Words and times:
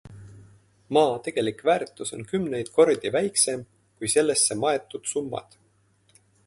Maa 0.97 1.19
tegelik 1.27 1.61
väärtus 1.69 2.13
on 2.17 2.25
kümneid 2.33 2.73
kordi 2.79 3.13
väiksem 3.19 3.65
kui 3.99 4.13
sellesse 4.17 4.61
maetud 4.67 5.11
summad. 5.13 5.59